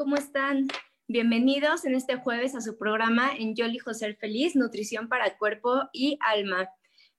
[0.00, 0.66] ¿cómo están?
[1.08, 5.90] Bienvenidos en este jueves a su programa en Yo elijo ser feliz, nutrición para cuerpo
[5.92, 6.70] y alma.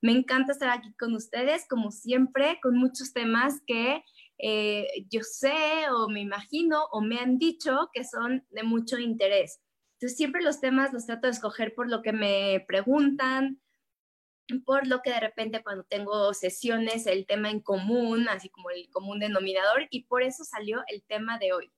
[0.02, 4.04] Me encanta estar aquí con ustedes, como siempre, con muchos temas que
[4.40, 9.62] eh, yo sé o me imagino o me han dicho que son de mucho interés.
[10.00, 13.62] Entonces, siempre los temas los trato de escoger por lo que me preguntan,
[14.66, 18.90] por lo que de repente cuando tengo sesiones, el tema en común, así como el
[18.90, 21.72] común denominador, y por eso salió el tema de hoy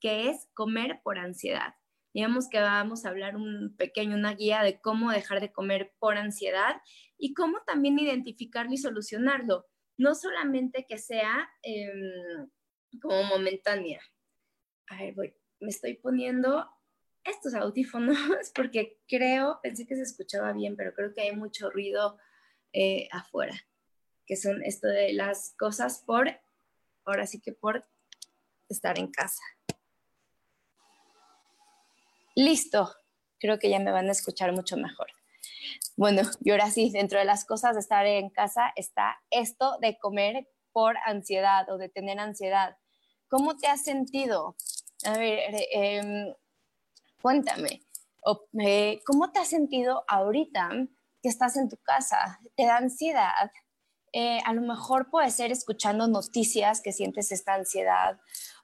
[0.00, 1.74] que es comer por ansiedad.
[2.12, 6.16] Digamos que vamos a hablar un pequeño, una guía de cómo dejar de comer por
[6.16, 6.80] ansiedad
[7.16, 9.66] y cómo también identificarlo y solucionarlo.
[9.96, 12.48] No solamente que sea em,
[13.00, 14.00] como momentánea.
[14.88, 16.68] A ver, voy, me estoy poniendo
[17.24, 18.16] estos audífonos
[18.54, 22.18] porque creo, pensé que se escuchaba bien, pero creo que hay mucho ruido
[22.72, 23.54] eh, afuera,
[24.26, 26.28] que son esto de las cosas por,
[27.04, 27.84] ahora sí que por
[28.68, 29.42] estar en casa.
[32.34, 32.94] Listo,
[33.38, 35.08] creo que ya me van a escuchar mucho mejor.
[35.96, 39.98] Bueno, y ahora sí, dentro de las cosas de estar en casa está esto de
[39.98, 42.76] comer por ansiedad o de tener ansiedad.
[43.28, 44.56] ¿Cómo te has sentido?
[45.04, 45.40] A ver,
[45.72, 46.34] em,
[47.20, 47.82] cuéntame,
[48.62, 50.70] eh, ¿cómo te has sentido ahorita
[51.22, 52.38] que estás en tu casa?
[52.56, 53.50] ¿Te da ansiedad?
[54.12, 58.18] Eh, a lo mejor puede ser escuchando noticias que sientes esta ansiedad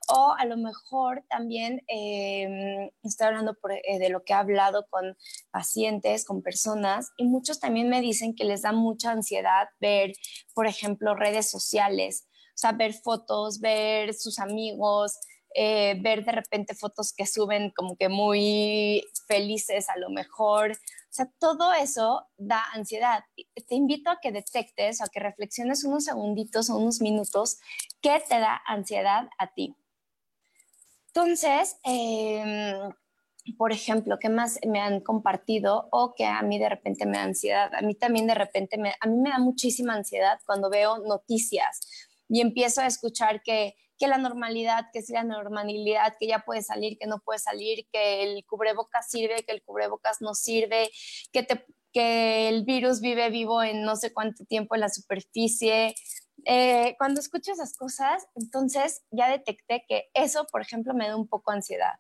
[0.08, 5.16] o a lo mejor también eh, estoy hablando eh, de lo que he hablado con
[5.50, 10.12] pacientes, con personas, y muchos también me dicen que les da mucha ansiedad ver,
[10.54, 15.18] por ejemplo, redes sociales, o sea, ver fotos, ver sus amigos,
[15.58, 20.72] eh, ver de repente fotos que suben como que muy felices a lo mejor.
[20.72, 20.76] O
[21.16, 23.24] sea, todo eso da ansiedad.
[23.66, 27.58] Te invito a que detectes o a que reflexiones unos segunditos o unos minutos
[28.02, 29.74] qué te da ansiedad a ti.
[31.16, 32.92] Entonces, em,
[33.56, 37.24] por ejemplo, ¿qué más me han compartido o que a mí de repente me da
[37.24, 37.74] ansiedad?
[37.74, 41.88] A mí también de repente, me, a mí me da muchísima ansiedad cuando veo noticias
[42.28, 46.60] y empiezo a escuchar que, que la normalidad, que es la normalidad, que ya puede
[46.60, 50.90] salir, que no puede salir, que el cubrebocas sirve, que el cubrebocas no sirve,
[51.32, 55.94] que, te, que el virus vive vivo en no sé cuánto tiempo en la superficie,
[56.48, 61.26] eh, cuando escucho esas cosas, entonces ya detecté que eso, por ejemplo, me da un
[61.26, 61.94] poco ansiedad.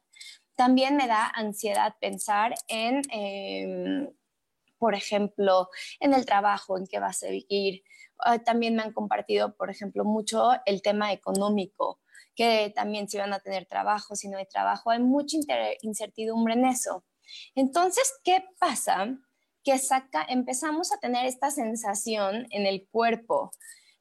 [0.54, 4.08] También me da ansiedad pensar en, em,
[4.78, 5.68] por ejemplo,
[5.98, 7.82] en el trabajo, en qué va a seguir.
[8.20, 12.00] Ah, también me han compartido, por ejemplo, mucho el tema económico,
[12.36, 15.38] que también si van a tener trabajo, si no hay trabajo, hay mucha
[15.82, 17.04] incertidumbre en eso.
[17.56, 19.08] Entonces, ¿qué pasa?
[19.64, 23.50] Que saca, empezamos a tener esta sensación en el cuerpo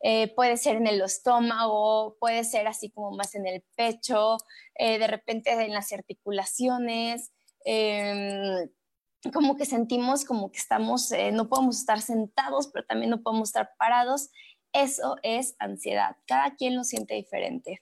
[0.07, 4.37] eh, puede ser en el estómago, puede ser así como más en el pecho,
[4.75, 7.31] eh, de repente en las articulaciones,
[7.65, 8.69] em,
[9.33, 13.49] como que sentimos como que estamos, eh, no podemos estar sentados, pero también no podemos
[13.49, 14.29] estar parados.
[14.73, 16.17] Eso es ansiedad.
[16.27, 17.81] Cada quien lo siente diferente.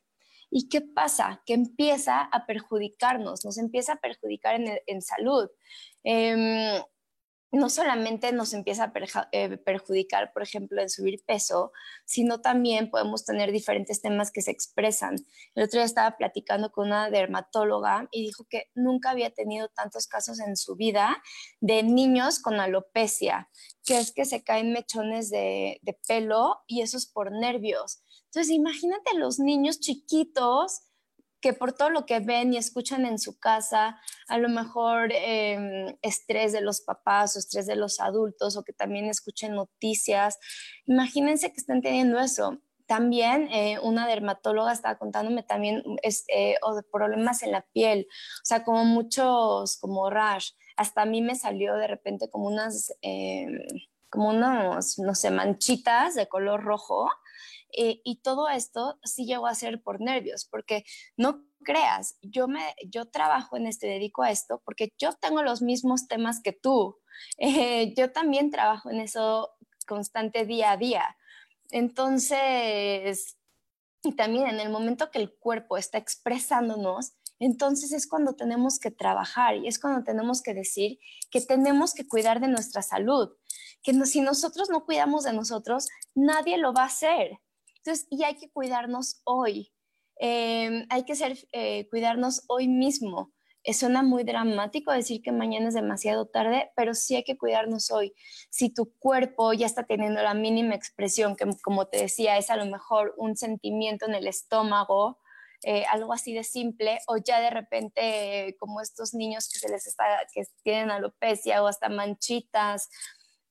[0.49, 1.41] ¿Y qué pasa?
[1.45, 5.49] Que empieza a perjudicarnos, nos empieza a perjudicar en, en salud.
[7.53, 11.71] No solamente nos empieza a eh, perjudicar, por ejemplo, en subir peso,
[12.03, 15.17] sino también podemos tener diferentes temas que se expresan.
[15.53, 20.07] El otro día estaba platicando con una dermatóloga y dijo que nunca había tenido tantos
[20.07, 21.21] casos en su vida
[21.61, 23.51] de niños con alopecia,
[23.85, 28.01] que es que se caen mechones de, de pelo y eso es por nervios.
[28.25, 30.81] Entonces, imagínate los niños chiquitos
[31.43, 33.99] que por todo lo que ven y escuchan en su casa,
[34.29, 38.71] a lo mejor em, estrés de los papás o estrés de los adultos o que
[38.71, 40.39] también escuchen noticias,
[40.85, 42.59] imagínense que estén teniendo eso.
[42.85, 48.45] también eh, una dermatóloga estaba contándome también este, o de problemas en la piel, o
[48.45, 50.51] sea, como muchos, como rash.
[50.77, 53.59] Hasta a mí me salió de repente como unas, em,
[54.09, 57.09] como unos, no sé, manchitas de color rojo.
[57.75, 60.85] Eh, y todo esto sí llegó a ser por nervios, porque
[61.17, 65.61] no creas, yo, me, yo trabajo en este, dedico a esto, porque yo tengo los
[65.61, 66.99] mismos temas que tú.
[67.97, 69.51] yo también trabajo en eso
[69.87, 71.17] constante día a día.
[71.71, 73.37] Entonces,
[74.03, 78.91] y también en el momento que el cuerpo está expresándonos, entonces es cuando tenemos que
[78.91, 80.99] trabajar y es cuando tenemos que decir
[81.31, 83.29] que tenemos que cuidar de nuestra salud,
[83.81, 87.39] que si nosotros no cuidamos de nosotros, nadie lo va a hacer.
[87.85, 89.73] Entonces, y hay que cuidarnos hoy,
[90.17, 93.33] em, hay que ser, eh, cuidarnos hoy mismo.
[93.65, 97.91] Eh, suena muy dramático decir que mañana es demasiado tarde, pero sí hay que cuidarnos
[97.91, 98.13] hoy.
[98.49, 102.55] Si tu cuerpo ya está teniendo la mínima expresión, que como te decía, es a
[102.57, 105.19] lo mejor un sentimiento en el estómago,
[105.63, 109.87] eh, algo así de simple, o ya de repente como estos niños que se les
[109.87, 112.89] está, que tienen alopecia o hasta manchitas,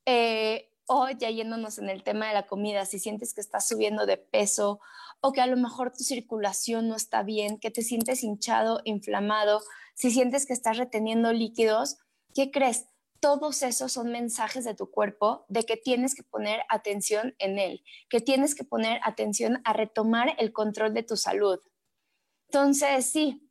[0.06, 4.04] eh, o ya yéndonos en el tema de la comida, si sientes que estás subiendo
[4.04, 4.78] de peso
[5.20, 9.62] o que a lo mejor tu circulación no está bien, que te sientes hinchado, inflamado,
[9.94, 11.96] si sientes que estás reteniendo líquidos,
[12.34, 12.86] ¿qué crees?
[13.20, 17.84] Todos esos son mensajes de tu cuerpo de que tienes que poner atención en él,
[18.10, 21.58] que tienes que poner atención a retomar el control de tu salud.
[22.48, 23.48] Entonces, sí,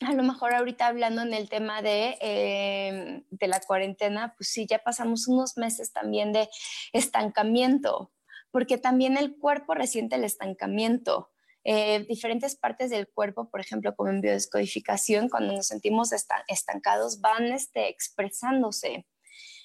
[0.00, 4.66] a lo mejor ahorita hablando en el tema de, em, de la cuarentena, pues sí,
[4.68, 6.48] ya pasamos unos meses también de
[6.92, 8.12] estancamiento,
[8.50, 11.30] porque también el cuerpo resiente el estancamiento.
[11.66, 16.10] Eh, diferentes partes del cuerpo, por ejemplo, como en biodescodificación, cuando nos sentimos
[16.48, 19.06] estancados, van este, expresándose.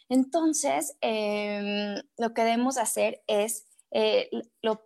[0.07, 4.29] Entonces, em, lo que debemos hacer es, eh,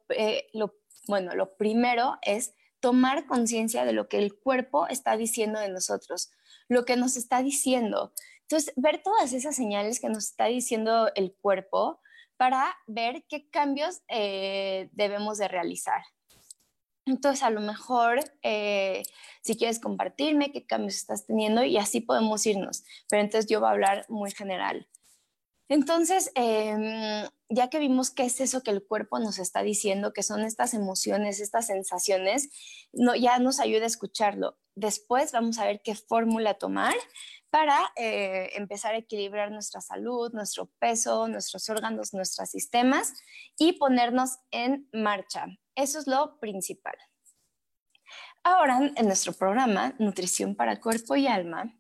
[0.10, 0.75] eh, lo,
[1.07, 6.31] bueno, lo primero es tomar conciencia de lo que el cuerpo está diciendo de nosotros,
[6.68, 8.12] lo que nos está diciendo.
[8.41, 12.01] Entonces, ver todas esas señales que nos está diciendo el cuerpo
[12.35, 16.01] para ver qué cambios debemos de realizar.
[17.06, 19.03] Entonces, a lo mejor, eh,
[19.41, 22.83] si quieres compartirme qué cambios estás teniendo y así podemos irnos.
[23.09, 24.89] Pero entonces yo voy a hablar muy general.
[25.73, 30.21] Entonces, em, ya que vimos qué es eso que el cuerpo nos está diciendo, que
[30.21, 32.51] son estas emociones, estas sensaciones,
[32.93, 34.55] ya nos ayuda a escucharlo.
[34.75, 36.93] Después vamos a ver qué fórmula tomar
[37.49, 43.11] para eh, empezar a equilibrar nuestra salud, nuestro peso, nuestros órganos, nuestros sistemas
[43.57, 45.47] y ponernos en marcha.
[45.73, 46.95] Eso es lo principal.
[48.43, 51.73] Ahora, en nuestro programa, Nutrición para Cuerpo y Alma,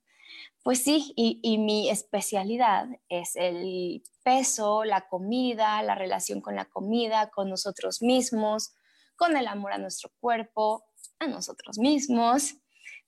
[0.63, 7.29] pues sí, y, mi especialidad es el peso, la comida, la relación con la comida,
[7.29, 8.73] con nosotros mismos,
[9.15, 10.85] con el amor a nuestro cuerpo,
[11.19, 12.55] a nosotros mismos.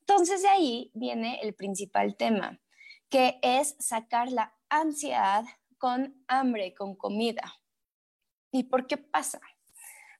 [0.01, 2.59] Entonces de ahí viene el principal tema,
[3.09, 5.45] que es sacar la ansiedad
[5.77, 7.55] con hambre, con comida.
[8.51, 9.39] ¿Y por qué pasa?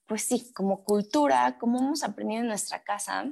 [0.06, 3.32] pues sí, como cultura, como hemos aprendido en nuestra casa,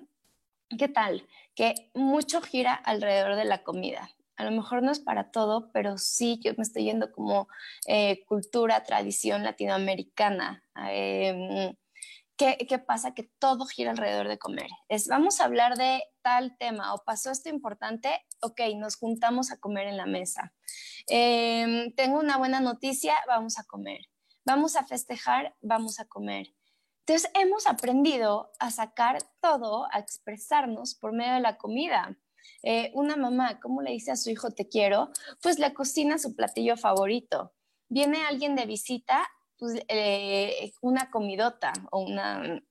[0.77, 1.27] ¿qué tal?
[1.55, 4.09] Que mucho gira alrededor de la comida.
[4.35, 7.47] A lo mejor no es para todo, pero sí yo me estoy yendo como
[7.87, 10.63] eh, cultura, tradición latinoamericana.
[10.89, 11.75] Em,
[12.35, 13.13] ¿qué, ¿qué, pasa?
[13.13, 14.67] Que todo gira alrededor de comer.
[14.89, 18.09] Es, vamos a hablar de tal tema o pasó esto importante,
[18.41, 20.53] ok, nos juntamos a comer en la mesa.
[21.07, 23.99] Em, tengo una buena noticia, vamos a comer.
[24.45, 26.47] Vamos a festejar, vamos a comer.
[27.05, 32.17] Entonces hemos aprendido a sacar todo, a expresarnos por medio de la comida.
[32.63, 35.11] Eh, una mamá, ¿cómo le dice a su hijo te quiero?
[35.41, 37.53] Pues le cocina su platillo favorito.
[37.89, 42.61] Viene alguien de visita, pues eh, una comidota o una,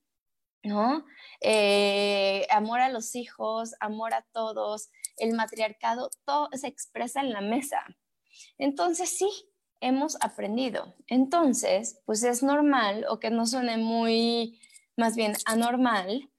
[0.62, 1.04] ¿no?
[1.42, 7.42] Eh, amor a los hijos, amor a todos, el matriarcado, todo se expresa en la
[7.42, 7.84] mesa.
[8.56, 9.28] Entonces sí,
[9.82, 10.94] hemos aprendido.
[11.08, 14.60] Entonces, pues es normal o que no suene muy,
[14.96, 16.30] más bien anormal,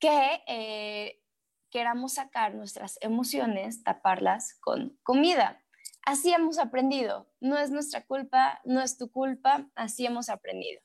[0.00, 1.22] que eh,
[1.70, 5.62] queramos sacar nuestras emociones, taparlas con comida.
[6.04, 7.28] Así hemos aprendido.
[7.40, 10.80] No es nuestra culpa, no es tu culpa, así hemos aprendido.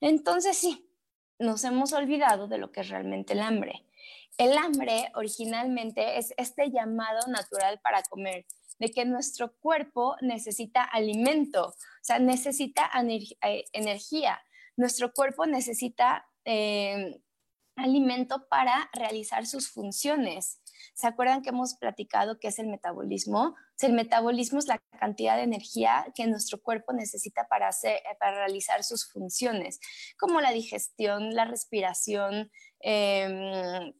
[0.00, 0.88] Entonces sí,
[1.38, 3.84] nos hemos olvidado de lo que es realmente el hambre.
[4.38, 8.46] El hambre originalmente es este llamado natural para comer
[8.78, 12.90] de que nuestro cuerpo necesita alimento, o sea, necesita
[13.42, 14.40] eh, energía.
[14.76, 17.20] Nuestro cuerpo necesita eh,
[17.76, 20.60] alimento para realizar sus funciones.
[20.94, 23.54] ¿Se acuerdan que hemos platicado qué es el metabolismo?
[23.80, 28.82] el metabolismo es la cantidad de energía que nuestro cuerpo necesita para, hacer, para realizar
[28.82, 29.78] sus funciones,
[30.18, 32.50] como la digestión, la respiración,
[32.80, 33.92] em,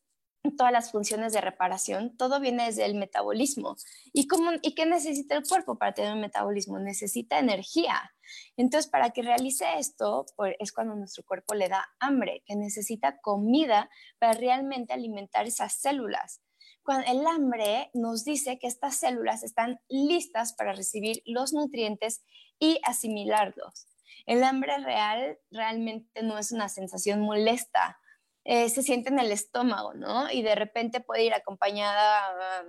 [0.52, 3.76] todas las funciones de reparación, todo viene desde el metabolismo.
[4.12, 6.78] ¿Y, cómo, ¿Y qué necesita el cuerpo para tener un metabolismo?
[6.78, 8.12] Necesita energía.
[8.56, 13.20] Entonces, para que realice esto, pues, es cuando nuestro cuerpo le da hambre, que necesita
[13.20, 16.40] comida para realmente alimentar esas células.
[16.82, 22.22] Cuando el hambre nos dice que estas células están listas para recibir los nutrientes
[22.58, 23.86] y asimilarlos.
[24.26, 27.98] El hambre real realmente no es una sensación molesta,
[28.44, 30.30] eh, se siente en el estómago, ¿no?
[30.30, 32.64] Y de repente puede ir acompañada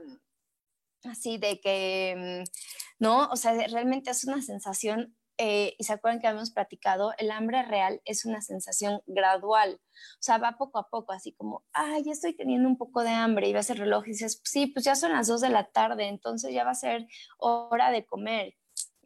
[1.03, 3.27] así de que, mm, ¿no?
[3.29, 7.63] O sea, realmente es una sensación, eh, y se acuerdan que habíamos platicado, el hambre
[7.63, 12.13] real es una sensación gradual, o sea, va poco a poco, así como, ay, ya
[12.13, 14.96] estoy teniendo un poco de hambre, y vas el reloj y dices, sí, pues ya
[14.96, 18.55] son las dos de la tarde, entonces ya va a ser hora de comer.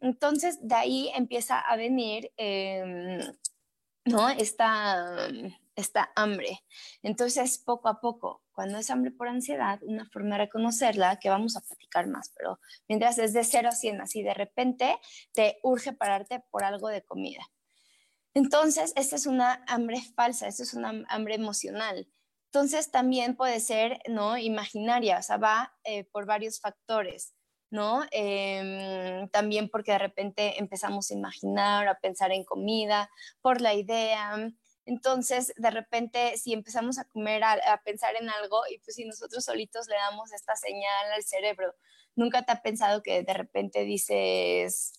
[0.00, 3.20] Entonces, de ahí empieza a venir, em,
[4.06, 4.28] ¿no?
[4.30, 5.28] Esta
[5.76, 6.64] esta hambre.
[7.02, 11.56] Entonces, poco a poco, cuando es hambre por ansiedad, una forma de reconocerla, que vamos
[11.56, 12.58] a platicar más, pero
[12.88, 14.98] mientras es de 0 a 100, así de repente
[15.32, 17.42] te urge pararte por algo de comida.
[18.34, 22.08] Entonces, esta es una hambre falsa, esta es una hambre emocional.
[22.52, 24.38] Entonces, también puede ser, ¿no?
[24.38, 27.34] Imaginaria, o sea, va eh, por varios factores.
[27.70, 28.02] ¿no?
[28.10, 33.08] Em, también porque de repente empezamos a imaginar, a pensar en comida,
[33.40, 34.50] por la idea,
[34.86, 39.44] entonces, de repente, si empezamos a comer, a, pensar en algo, y pues si nosotros
[39.44, 41.74] solitos le damos esta señal al cerebro,
[42.16, 44.92] nunca te ha pensado que de repente dices,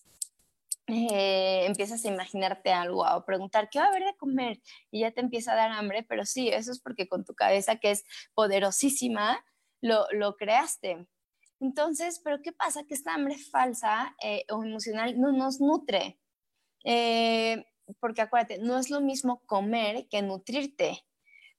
[0.87, 4.61] eh, empiezas a imaginarte algo o preguntar qué va a haber de comer
[4.91, 7.77] y ya te empieza a dar hambre, pero sí, eso es porque con tu cabeza
[7.77, 9.43] que es poderosísima,
[9.81, 11.07] lo, creaste.
[11.59, 12.83] Entonces, ¿pero qué pasa?
[12.83, 16.19] Que esta hambre falsa eh, o emocional no nos nutre.
[16.83, 17.65] Eh,
[17.99, 21.03] porque acuérdate, no es lo mismo comer que nutrirte.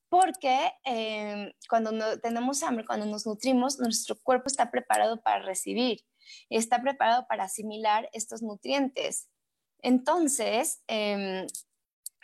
[0.08, 6.04] Porque em, cuando tenemos hambre, cuando nos nutrimos, nuestro cuerpo está preparado para recibir,
[6.50, 9.28] está preparado para asimilar estos nutrientes.
[9.80, 11.46] Entonces, em,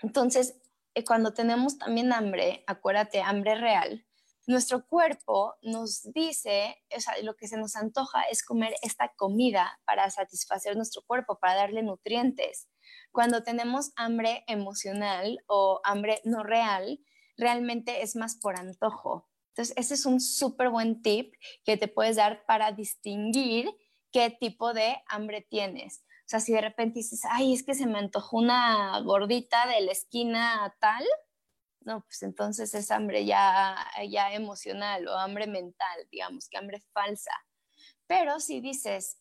[0.03, 0.61] entonces
[0.95, 4.05] eh, cuando tenemos también hambre, acuérdate, hambre real,
[4.49, 9.79] nuestro cuerpo nos dice, o sea, lo que se nos antoja es comer esta comida
[9.85, 12.67] para satisfacer nuestro cuerpo, para darle nutrientes.
[13.13, 17.01] Cuando tenemos hambre emocional o hambre no real,
[17.37, 19.29] realmente es más por antojo.
[19.51, 23.71] Entonces, ese es un súper buen tip que te puedes dar para distinguir
[24.13, 26.05] qué tipo de hambre tienes.
[26.21, 29.81] O sea, si de repente dices, ay, es que se me antojó una gordita de
[29.81, 31.05] la esquina tal,
[31.81, 33.77] no, pues entonces es hambre ya,
[34.11, 37.33] ya emocional o hambre mental, digamos, que hambre falsa.
[38.07, 39.19] Pero si dices,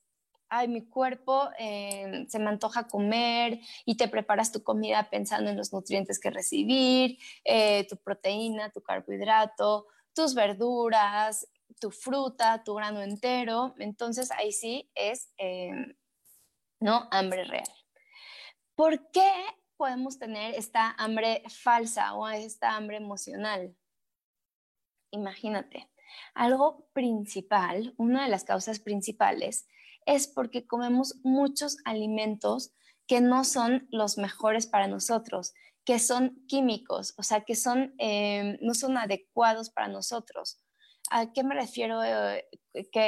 [0.49, 5.57] ay, mi cuerpo eh, se me antoja comer y te preparas tu comida pensando en
[5.57, 11.47] los nutrientes que recibir, eh, tu proteína, tu carbohidrato, tus verduras,
[11.79, 13.75] tu fruta, tu grano entero.
[13.79, 15.71] Entonces ahí sí es, eh,
[16.79, 17.07] ¿no?
[17.11, 17.69] Hambre real.
[18.75, 19.31] ¿Por qué
[19.75, 23.75] podemos tener esta hambre falsa o esta hambre emocional?
[25.11, 25.89] Imagínate,
[26.33, 29.67] algo principal, una de las causas principales
[30.07, 32.73] es porque comemos muchos alimentos
[33.05, 35.53] que no son los mejores para nosotros,
[35.85, 40.63] que son químicos, o sea, que son, eh, no son adecuados para nosotros.
[41.11, 42.03] ¿A qué me refiero?
[42.03, 42.45] Eh,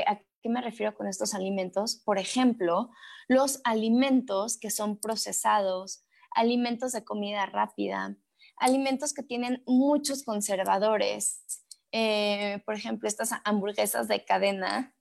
[0.07, 2.01] ¿A qué me refiero con estos alimentos?
[2.05, 2.89] Por ejemplo,
[3.27, 8.17] los alimentos que son procesados, alimentos de comida rápida,
[8.57, 11.43] alimentos que tienen muchos conservadores,
[11.91, 14.98] eh, por ejemplo, estas hamburguesas de cadena, que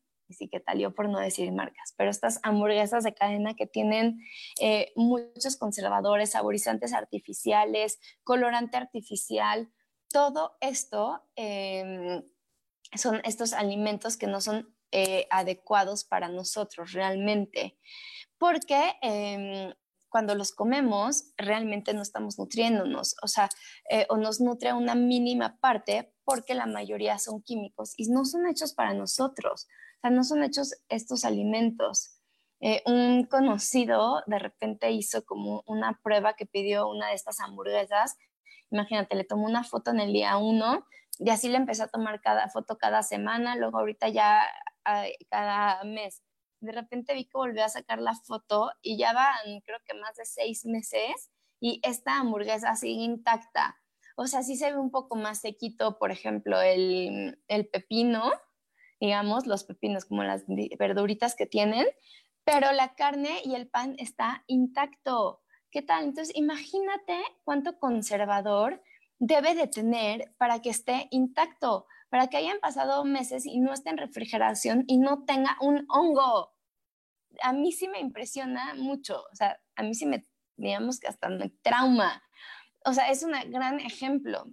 [0.77, 4.21] yo por no decir marcas, pero estas hamburguesas de cadena que tienen
[4.61, 9.71] eh, muchos conservadores, saborizantes artificiales, colorante artificial,
[10.11, 12.23] todo esto em,
[12.97, 17.79] son estos alimentos que no son eh, adecuados para nosotros realmente,
[18.39, 19.73] porque em,
[20.09, 23.49] cuando los comemos realmente no estamos nutriéndonos, o sea,
[23.91, 28.47] eh, o nos nutre una mínima parte porque la mayoría son químicos y no son
[28.47, 29.67] hechos para nosotros.
[29.99, 32.19] O sea, no son hechos estos alimentos.
[32.61, 38.17] Eh, un conocido de repente hizo como una prueba que pidió una de estas hamburguesas.
[38.71, 40.87] Imagínate, le tomó una foto en el día uno
[41.19, 44.43] y así le empezó a tomar cada foto cada semana, luego ahorita ya
[45.29, 46.23] cada mes.
[46.61, 50.17] De repente vi que volvió a sacar la foto y ya van, creo que más
[50.17, 53.77] de seis meses y esta hamburguesa sigue intacta.
[54.17, 58.33] O sea, sí se ve un poco más sequito, por ejemplo, el, el pepino,
[59.01, 60.45] digamos, los pepinos, como las
[60.79, 61.87] verduritas que tienen,
[62.45, 65.43] pero la carne y el pan está intacto.
[65.71, 66.05] ¿Qué tal?
[66.05, 68.83] Entonces, imagínate cuánto conservador
[69.19, 73.91] debe de tener para que esté intacto, para que hayan pasado meses y no esté
[73.91, 76.55] en refrigeración y no tenga un hongo.
[77.43, 80.25] A mí sí me impresiona mucho, o sea, a mí sí me,
[80.57, 82.23] digamos que hasta me trauma.
[82.85, 84.47] O sea, es un gran ejemplo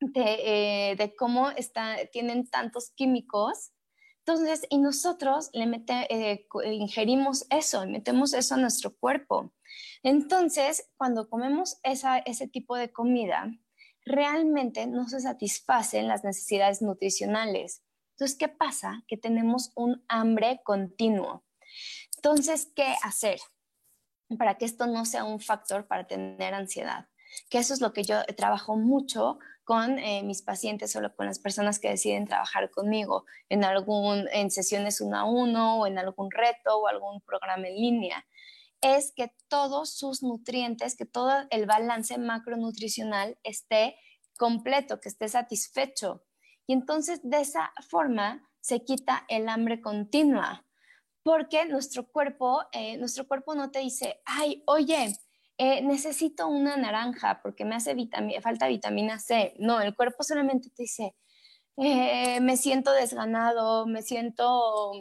[0.00, 3.72] de, eh, cómo está, tienen tantos químicos.
[4.18, 9.52] Entonces, y nosotros le mete, eh, ingerimos eso, metemos eso a nuestro cuerpo.
[10.02, 13.50] Entonces, cuando comemos esa, ese tipo de comida,
[14.04, 17.82] realmente no se satisfacen las necesidades nutricionales.
[18.12, 19.04] Entonces, ¿qué pasa?
[19.06, 21.44] Que tenemos un hambre continuo.
[22.16, 23.38] Entonces, ¿qué hacer
[24.38, 27.06] para que esto no sea un factor para tener ansiedad?
[27.50, 31.38] Que eso es lo que yo trabajo mucho con eh, mis pacientes o con las
[31.38, 36.30] personas que deciden trabajar conmigo en algún en sesiones uno a uno o en algún
[36.30, 38.24] reto o algún programa en línea
[38.80, 43.96] es que todos sus nutrientes, que todo el balance macronutricional esté
[44.38, 46.24] completo, que esté satisfecho.
[46.66, 50.64] Y entonces de esa forma se quita el hambre continua,
[51.22, 55.12] porque nuestro cuerpo, eh, nuestro cuerpo no te dice, ay, oye,
[55.58, 57.94] eh, necesito una naranja porque me hace
[58.42, 59.54] falta vitamina C.
[59.58, 61.14] No, el cuerpo solamente te dice,
[61.76, 64.92] eh, me siento desganado, me siento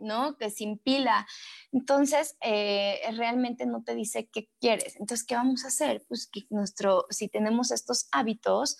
[0.00, 0.36] ¿no?
[0.36, 1.26] Que sin pila.
[1.72, 4.96] Entonces, eh, realmente no te dice qué quieres.
[4.96, 6.04] Entonces, ¿qué vamos a hacer?
[6.08, 8.78] Pues que nuestro, si tenemos estos hábitos,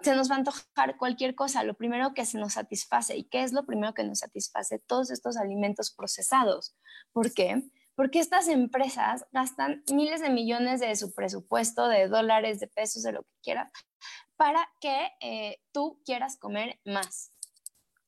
[0.00, 3.16] se nos va a antojar cualquier cosa, lo primero que se nos satisface.
[3.16, 4.78] ¿Y qué es lo primero que nos satisface?
[4.78, 6.76] Todos estos alimentos procesados.
[7.12, 7.62] ¿Por qué?
[7.98, 13.10] Porque estas empresas gastan miles de millones de su presupuesto, de dólares, de pesos, de
[13.10, 13.72] lo que quieras,
[14.36, 17.32] para que eh, tú quieras comer más.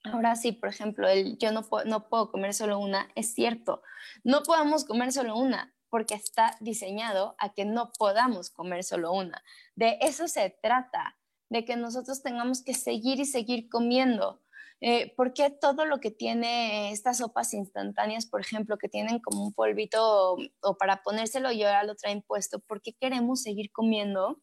[0.05, 3.83] Ahora sí, por ejemplo, el yo no, no puedo comer solo una, es cierto.
[4.23, 9.43] No podemos comer solo una porque está diseñado a que no podamos comer solo una.
[9.75, 11.19] De eso se trata,
[11.49, 14.41] de que nosotros tengamos que seguir y seguir comiendo.
[14.83, 19.53] Eh, porque todo lo que tiene estas sopas instantáneas, por ejemplo, que tienen como un
[19.53, 24.41] polvito o, para ponérselo y ahora lo traen puesto, ¿por qué queremos seguir comiendo?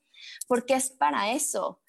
[0.47, 1.81] Porque es para eso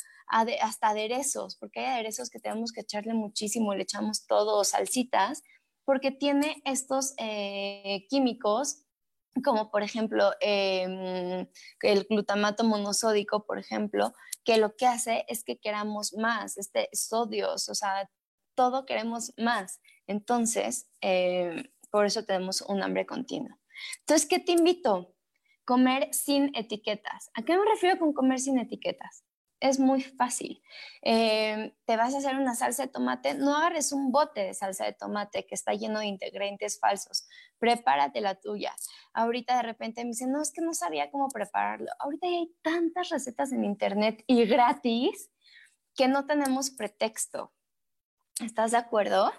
[0.60, 5.42] hasta aderezos, porque hay aderezos que tenemos que echarle muchísimo, le echamos todo, salsitas,
[5.84, 8.84] porque tiene estos eh, químicos
[9.44, 11.46] como por ejemplo em,
[11.82, 14.12] el glutamato monosódico, por ejemplo,
[14.44, 18.08] que lo que hace es que queramos más, este sodios, o sea,
[18.58, 19.80] todo queremos más.
[20.08, 23.56] Entonces, em, por eso tenemos un hambre continua.
[24.00, 25.14] Entonces, ¿qué te invito?
[25.64, 27.30] Comer sin etiquetas.
[27.34, 29.22] ¿A qué me refiero con comer sin etiquetas?
[29.60, 30.62] es muy fácil.
[31.02, 34.84] Eh, te vas a hacer una salsa de tomate, no agarres un bote de salsa
[34.84, 37.26] de tomate que está lleno de ingredientes falsos,
[37.58, 38.72] prepárate la tuya.
[39.12, 41.88] Ahorita de repente me dicen, no, es que no sabía cómo prepararlo.
[41.98, 45.30] Ahorita hay tantas recetas en internet y gratis
[45.96, 47.52] que no tenemos pretexto.
[48.40, 49.32] ¿Estás de acuerdo?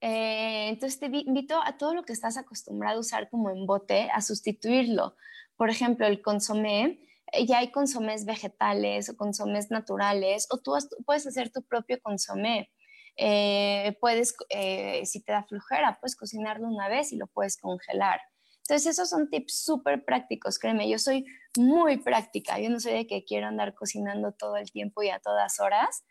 [0.00, 4.10] Eh, entonces te invito a todo lo que estás acostumbrado a usar como en bote,
[4.12, 5.16] a sustituirlo.
[5.56, 7.00] Por ejemplo, el consomé
[7.46, 12.70] ya hay consomés vegetales o consomés naturales, o tú puedes hacer tu propio consomé.
[13.16, 18.20] Eh, puedes, eh, si te da flujera, puedes cocinarlo una vez y lo puedes congelar.
[18.58, 21.24] Entonces, esos son tips súper prácticos, créeme, yo soy
[21.56, 25.20] muy práctica, yo no soy de que quiero andar cocinando todo el tiempo y a
[25.20, 26.04] todas horas,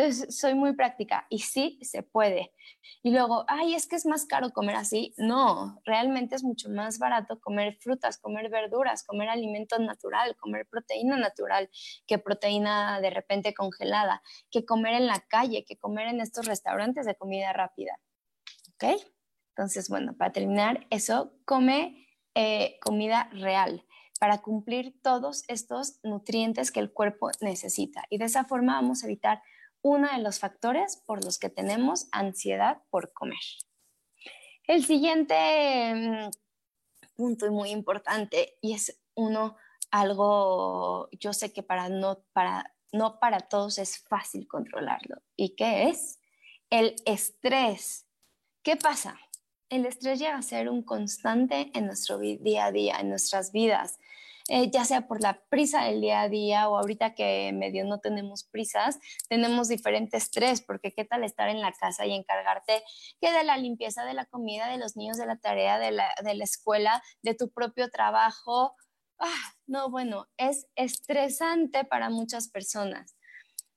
[0.00, 2.54] entonces, soy muy práctica y sí se puede.
[3.02, 5.12] Y luego, ay, es que es más caro comer así.
[5.18, 11.18] No, realmente es mucho más barato comer frutas, comer verduras, comer alimento natural, comer proteína
[11.18, 11.68] natural
[12.06, 17.04] que proteína de repente congelada, que comer en la calle, que comer en estos restaurantes
[17.04, 18.00] de comida rápida.
[18.74, 19.02] ¿Ok?
[19.50, 23.84] Entonces, bueno, para terminar, eso, come eh, comida real
[24.18, 28.04] para cumplir todos estos nutrientes que el cuerpo necesita.
[28.08, 29.42] Y de esa forma vamos a evitar
[29.82, 33.38] uno de los factores por los que tenemos ansiedad por comer.
[34.66, 36.30] El siguiente mm,
[37.16, 39.56] punto muy importante y es uno
[39.90, 45.88] algo yo sé que para no para no para todos es fácil controlarlo y qué
[45.88, 46.20] es
[46.70, 48.06] el estrés.
[48.62, 49.18] ¿Qué pasa?
[49.68, 53.98] El estrés llega a ser un constante en nuestro día a día, en nuestras vidas.
[54.52, 58.00] Eh, ya sea por la prisa del día a día o ahorita que medio no
[58.00, 62.82] tenemos prisas, tenemos diferente estrés, porque qué tal estar en la casa y encargarte
[63.20, 66.12] que de la limpieza, de la comida, de los niños, de la tarea, de la,
[66.24, 68.74] de la escuela, de tu propio trabajo.
[69.20, 73.14] Ah, no, bueno, es estresante para muchas personas.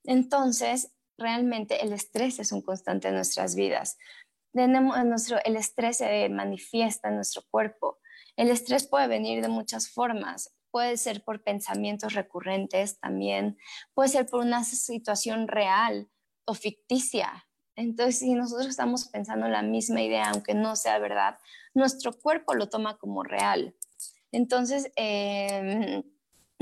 [0.02, 3.96] Entonces, realmente el estrés es un constante en nuestras vidas.
[4.52, 8.00] Tenemos nuestro, el estrés se manifiesta en nuestro cuerpo.
[8.34, 10.52] El estrés puede venir de muchas formas.
[10.74, 13.56] Puede ser por pensamientos recurrentes también.
[13.94, 16.10] Puede ser por una situación real
[16.46, 17.46] o ficticia.
[17.76, 21.38] Entonces, si nosotros estamos pensando la misma idea, aunque no sea verdad,
[21.74, 23.76] nuestro cuerpo lo toma como real.
[24.32, 26.02] Entonces, em,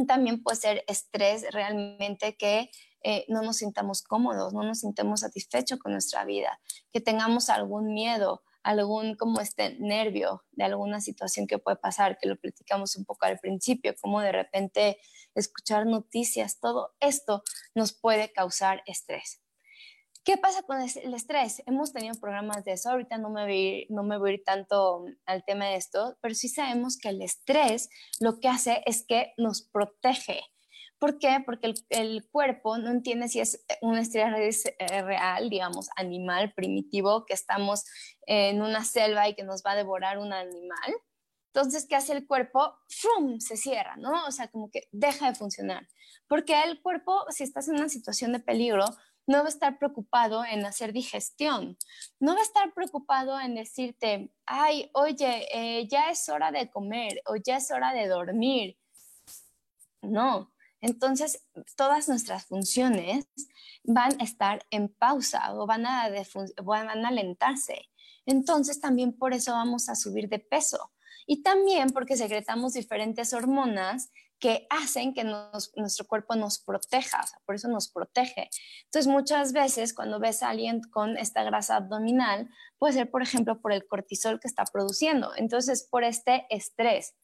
[0.06, 2.68] también puede ser estrés realmente que
[3.02, 6.60] eh, no nos sintamos cómodos, no nos sintamos satisfechos con nuestra vida,
[6.92, 12.28] que tengamos algún miedo, algún como este nervio de alguna situación que puede pasar, que
[12.28, 14.98] lo platicamos un poco al principio, como de repente
[15.34, 17.42] escuchar noticias, todo esto
[17.74, 19.42] nos puede causar estrés.
[20.24, 21.64] ¿Qué pasa con el estrés?
[21.66, 25.04] Hemos tenido programas de eso, ahorita no me, voy, no me voy a ir tanto
[25.26, 27.88] al tema de esto, pero sí sabemos que el estrés
[28.20, 30.40] lo que hace es que nos protege.
[31.02, 31.42] ¿Por qué?
[31.44, 37.34] Porque el, cuerpo no entiende si es un estrés eh, real, digamos, animal, primitivo, que
[37.34, 37.84] estamos
[38.24, 40.94] en una selva y que nos va a devorar un animal.
[41.52, 42.78] Entonces, ¿qué hace el cuerpo?
[42.88, 43.40] ¡Fum!
[43.40, 44.26] Se cierra, ¿no?
[44.26, 45.88] O sea, como que deja de funcionar.
[46.28, 48.84] Porque el cuerpo, si estás en una situación de peligro,
[49.26, 51.76] no va a estar preocupado en hacer digestión,
[52.20, 57.20] no va a estar preocupado en decirte, ay, oye, eh, ya es hora de comer
[57.26, 58.78] o ya es hora de dormir.
[60.00, 61.44] No, entonces
[61.76, 63.24] todas nuestras funciones
[63.84, 66.10] van a estar en pausa o van a,
[66.62, 67.88] van a alentarse.
[68.26, 70.92] Entonces también por eso vamos a subir de peso.
[71.26, 74.10] Y también porque secretamos diferentes hormonas
[74.42, 78.50] que hacen que nuestro cuerpo nos proteja, por eso nos protege.
[78.86, 83.60] Entonces, muchas veces cuando ves a alguien con esta grasa abdominal, puede ser, por ejemplo,
[83.60, 87.14] por el cortisol que está produciendo, entonces por este estrés.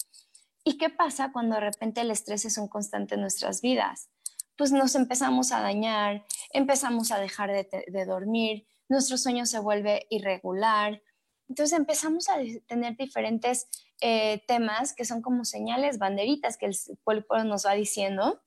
[0.68, 4.10] ¿Y qué pasa cuando de repente el estrés es un constante en nuestras vidas?
[4.54, 11.02] Pues nos empezamos a dañar, empezamos a dejar de, dormir, nuestro sueño se vuelve irregular,
[11.48, 12.34] entonces empezamos a
[12.66, 13.66] tener diferentes
[14.02, 18.42] eh, temas que son como señales, banderitas que el cuerpo nos va diciendo,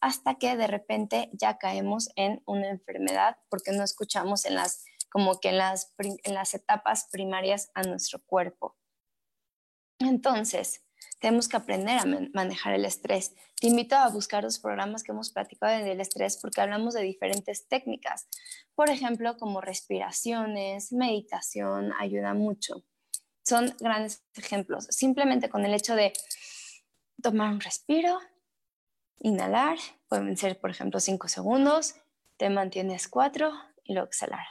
[0.00, 5.40] hasta que de repente ya caemos en una enfermedad porque no escuchamos en las, como
[5.40, 8.78] que en las, en las etapas primarias a nuestro cuerpo.
[9.98, 10.85] Entonces,
[11.18, 12.04] tenemos que aprender a
[12.34, 13.34] manejar el estrés.
[13.60, 17.66] Te invito a buscar los programas que hemos platicado del estrés porque hablamos de diferentes
[17.68, 18.28] técnicas.
[18.74, 22.84] Por ejemplo, como respiraciones, meditación, ayuda mucho
[23.46, 24.86] son grandes ejemplos.
[24.90, 26.12] Simplemente con el hecho de
[27.22, 28.18] tomar un respiro,
[29.20, 29.78] inhalar,
[30.08, 31.94] pueden ser, por ejemplo, cinco segundos,
[32.36, 33.52] te mantienes cuatro
[33.84, 34.44] y luego exhalar.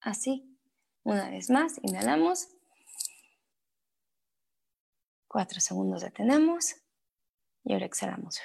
[0.00, 0.56] Así,
[1.02, 2.48] una vez más, inhalamos.
[5.28, 6.76] Cuatro segundos detenemos
[7.64, 8.40] y ahora exhalamos.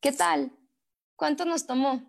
[0.00, 0.52] ¿Qué tal?
[1.16, 2.02] ¿Cuánto nos tomó?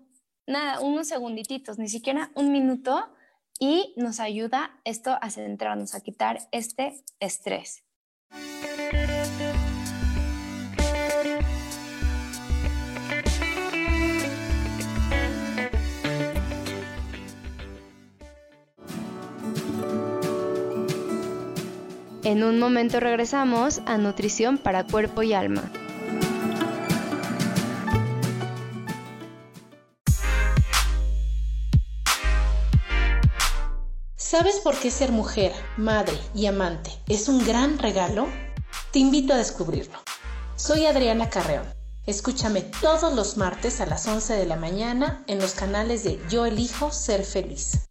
[0.47, 3.13] Nada, unos segundititos, ni siquiera un minuto
[3.59, 7.83] y nos ayuda esto a centrarnos, a quitar este estrés.
[22.23, 25.63] En un momento regresamos a Nutrición para Cuerpo y Alma.
[34.15, 38.27] ¿Sabes por qué ser mujer, madre y amante es un gran regalo?
[38.91, 39.97] Te invito a descubrirlo.
[40.55, 41.65] Soy Adriana Carreón.
[42.05, 46.45] Escúchame todos los martes a las 11 de la mañana en los canales de Yo
[46.45, 47.90] elijo ser feliz.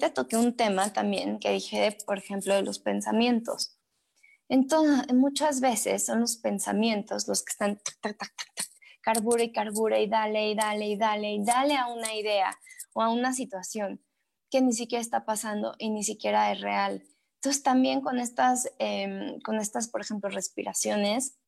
[0.00, 3.78] Ahorita toqué un tema también que dije, por ejemplo, de los pensamientos.
[4.48, 7.80] Entonces, muchas veces son los pensamientos los que están
[9.02, 12.58] carbura y carbura y dale y dale y dale y dale a una idea
[12.92, 14.02] o a una situación
[14.50, 17.04] que ni siquiera está pasando y ni siquiera es real.
[17.36, 21.38] Entonces también con estas, em, con estas, por ejemplo, respiraciones,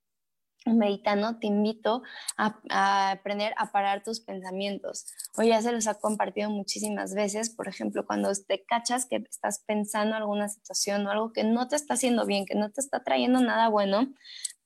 [0.67, 2.03] meditando, te invito
[2.37, 5.07] a, aprender a parar tus pensamientos.
[5.37, 9.63] O ya se los ha compartido muchísimas veces, por ejemplo, cuando te cachas que estás
[9.67, 13.03] pensando alguna situación o algo que no te está haciendo bien, que no te está
[13.03, 14.13] trayendo nada bueno,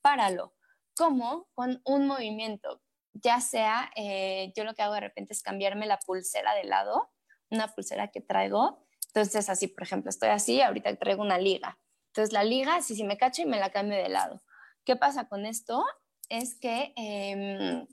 [0.00, 0.54] páralo.
[0.96, 1.48] ¿Cómo?
[1.54, 2.80] Con un movimiento.
[3.12, 7.10] Ya sea, eh, yo lo que hago de repente es cambiarme la pulsera de lado,
[7.50, 8.86] una pulsera que traigo.
[9.08, 11.78] Entonces, así, por ejemplo, estoy así, ahorita traigo una liga.
[12.08, 14.42] Entonces, la liga, si, si me cacho y me la cambio de lado
[14.86, 15.84] ¿Qué pasa con esto?
[16.28, 17.86] Es que, em,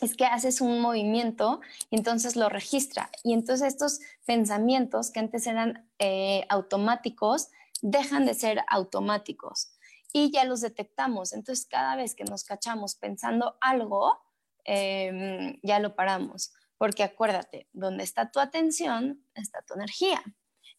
[0.00, 3.10] es que haces un movimiento y entonces lo registra.
[3.22, 7.48] Y entonces estos pensamientos que antes eran eh, automáticos
[7.80, 9.70] dejan de ser automáticos
[10.12, 11.32] y ya los detectamos.
[11.32, 14.18] Entonces cada vez que nos cachamos pensando algo,
[14.64, 16.52] em, ya lo paramos.
[16.76, 20.20] Porque acuérdate, donde está tu atención, está tu energía.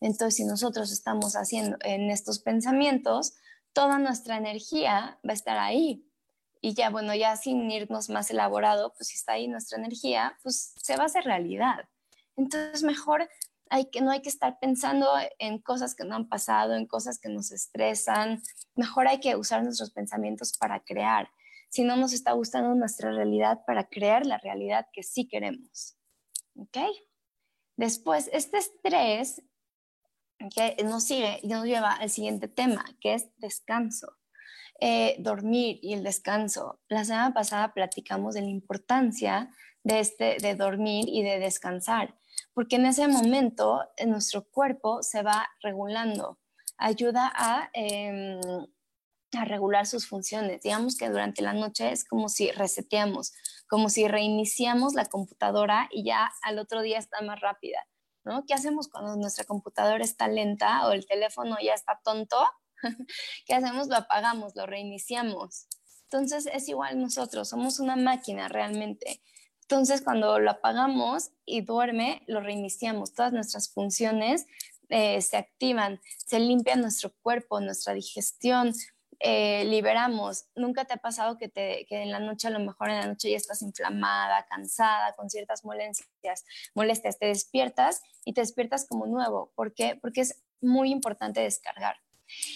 [0.02, 3.36] Entonces, si nosotros estamos haciendo en estos pensamientos,
[3.74, 6.06] toda nuestra energía va a estar ahí.
[6.62, 10.74] Y ya, bueno, ya sin irnos más elaborado, pues si está ahí nuestra energía, pues
[10.78, 11.90] se va a hacer realidad.
[12.38, 13.28] Entonces, mejor
[13.70, 15.08] hay que, no hay que estar pensando
[15.40, 18.44] en cosas que no han pasado, en cosas que nos estresan.
[18.76, 21.30] Mejor hay que usar nuestros pensamientos para crear.
[21.70, 25.98] Si no nos está gustando nuestra realidad, para crear la realidad que sí queremos.
[26.56, 26.78] ¿Ok?
[27.78, 29.42] Después, este estrés
[30.50, 34.18] que nos sigue y nos lleva al siguiente tema, que es descanso.
[34.84, 36.80] Eh, dormir y el descanso.
[36.90, 39.52] La semana pasada platicamos de la importancia
[39.84, 42.16] de, este, de dormir y de descansar,
[42.54, 46.40] porque en ese momento en nuestro cuerpo se va regulando,
[46.78, 48.40] ayuda a, em,
[49.38, 50.62] a regular sus funciones.
[50.62, 53.34] Digamos que durante la noche es como si reseteamos,
[53.68, 57.86] como si reiniciamos la computadora y ya al otro día está más rápida.
[58.24, 58.46] ¿No?
[58.46, 62.38] ¿Qué hacemos cuando nuestra computadora está lenta o el teléfono ya está tonto?
[63.46, 63.88] ¿Qué hacemos?
[63.88, 65.68] Lo apagamos, lo reiniciamos.
[66.04, 69.22] Entonces es igual nosotros, somos una máquina realmente.
[69.62, 73.14] Entonces cuando lo apagamos y duerme, lo reiniciamos.
[73.14, 74.46] Todas nuestras funciones
[74.90, 78.74] eh, se activan, se limpia nuestro cuerpo, nuestra digestión,
[79.24, 80.46] eh, liberamos.
[80.56, 83.08] Nunca te ha pasado que, te, que en la noche, a lo mejor en la
[83.08, 89.06] noche ya estás inflamada, cansada, con ciertas molestias, molestias, te despiertas y te despiertas como
[89.06, 89.52] nuevo.
[89.56, 89.98] ¿Por qué?
[90.02, 91.98] Porque es muy importante descargar.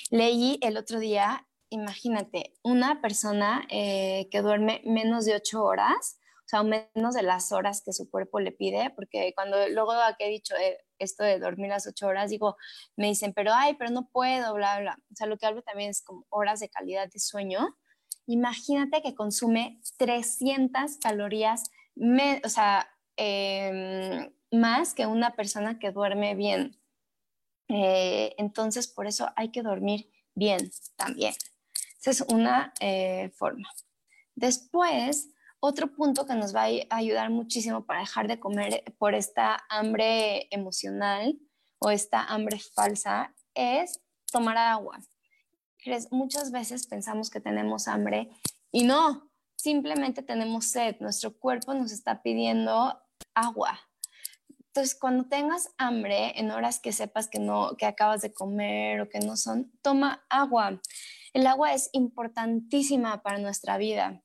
[0.09, 6.47] Leí el otro día, imagínate, una persona eh, que duerme menos de ocho horas, o
[6.47, 10.29] sea, menos de las horas que su cuerpo le pide, porque cuando luego que he
[10.29, 12.55] dicho, eh, esto de dormir las ocho horas, digo,
[12.95, 14.99] me dicen, pero ay, pero no puedo, bla, bla.
[15.11, 17.75] O sea, lo que hablo también es como horas de calidad de sueño.
[18.27, 21.63] Imagínate que consume 300 calorías,
[22.43, 26.77] o sea, em, más que una persona que duerme bien.
[27.69, 31.33] Eh, entonces, por eso hay que dormir bien también.
[31.99, 33.67] Esa es una eh, forma.
[34.35, 35.29] Después,
[35.65, 40.47] otro punto que nos va a ayudar muchísimo para dejar de comer por esta hambre
[40.51, 41.37] emocional
[41.79, 43.99] o esta hambre falsa es
[44.31, 44.99] tomar agua.
[46.11, 48.29] Muchas veces pensamos que tenemos hambre
[48.71, 50.97] y no, simplemente tenemos sed.
[50.99, 52.99] Nuestro cuerpo nos está pidiendo
[53.33, 53.79] agua.
[54.67, 59.09] Entonces, cuando tengas hambre, en horas que sepas que no, que acabas de comer o
[59.09, 60.81] que no son, toma agua.
[61.33, 64.21] El agua es importantísima para nuestra vida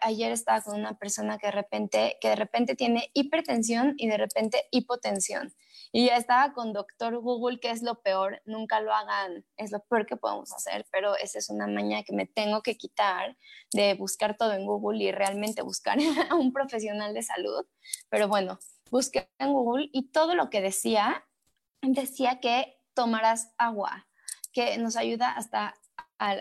[0.00, 4.16] ayer estaba con una persona que de repente, que de repente tiene hipertensión y de
[4.16, 5.54] repente hipotensión.
[5.92, 9.80] Y ya estaba con doctor Google, que es lo peor, nunca lo hagan, es lo
[9.84, 13.36] peor que podemos hacer, pero esa es una maña que me tengo que quitar
[13.72, 15.98] de buscar todo en Google y realmente buscar
[16.30, 17.66] a un profesional de salud.
[18.08, 18.58] Pero bueno,
[18.90, 21.26] busqué en Google y todo lo que decía,
[21.82, 24.06] decía que tomarás agua,
[24.52, 25.74] que nos ayuda hasta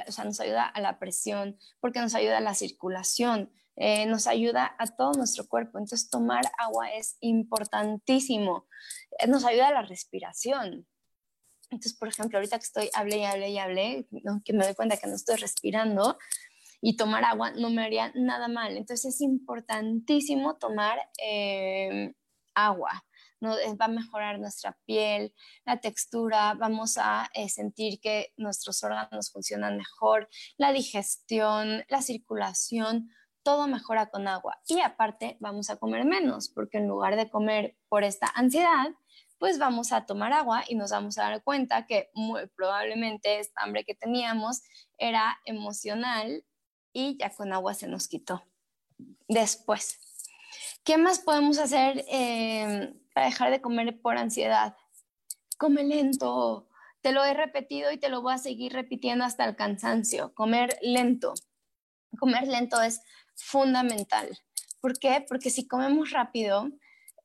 [0.07, 4.27] o sea, nos ayuda a la presión, porque nos ayuda a la circulación, eh, nos
[4.27, 5.77] ayuda a todo nuestro cuerpo.
[5.77, 8.67] Entonces, tomar agua es importantísimo.
[9.19, 10.85] Eh, nos ayuda a la respiración.
[11.69, 14.07] Entonces, por ejemplo, ahorita que estoy, hablé y hablé y hablé,
[14.43, 16.17] que me doy cuenta que no estoy respirando
[16.81, 18.75] y tomar agua no me haría nada mal.
[18.75, 22.13] Entonces, es importantísimo tomar eh,
[22.53, 23.05] agua.
[23.41, 25.34] Eh, va a mejorar nuestra piel,
[25.65, 33.10] la textura, vamos a eh, sentir que nuestros órganos funcionan mejor, la digestión, la circulación,
[33.43, 34.60] todo mejora con agua.
[34.67, 38.89] Y aparte vamos a comer menos, porque en lugar de comer por esta ansiedad,
[39.38, 43.62] pues vamos a tomar agua y nos vamos a dar cuenta que muy probablemente esta
[43.63, 44.62] hambre que teníamos
[44.97, 46.43] era emocional
[46.91, 48.43] y ya con agua se nos quitó.
[49.30, 49.97] Después,
[50.84, 54.77] ¿qué más podemos hacer eh, para dejar de comer por ansiedad?
[55.58, 56.69] Come lento.
[57.01, 60.34] Te lo he repetido y te lo voy a seguir repitiendo hasta el cansancio.
[60.34, 61.34] Comer lento.
[62.17, 63.01] Comer lento es
[63.36, 64.29] fundamental.
[64.79, 65.25] ¿Por qué?
[65.27, 66.69] Porque si comemos rápido,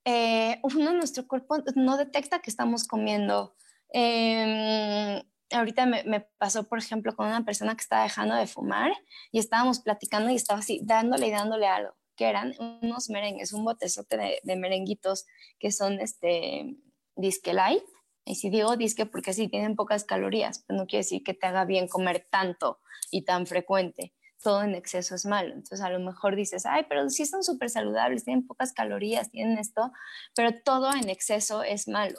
[0.04, 3.54] eh, uno, nuestro cuerpo no detecta que estamos comiendo.
[3.90, 8.90] Em, ahorita me, me, pasó, por ejemplo, con una persona que estaba dejando de fumar
[9.30, 13.64] y estábamos platicando y estaba así, dándole y dándole algo, que eran unos merengues, un
[13.64, 15.26] botezote de, merenguitos
[15.58, 16.76] que son este
[17.16, 17.82] disque light.
[18.24, 21.46] Y si digo disque porque sí tienen pocas calorías, pero no quiere decir que te
[21.46, 25.54] haga bien comer tanto y tan frecuente todo en exceso es malo.
[25.54, 29.58] Entonces a lo mejor dices, ay, pero sí son súper saludables, tienen pocas calorías, tienen
[29.58, 29.90] esto,
[30.36, 32.18] pero todo en exceso es malo.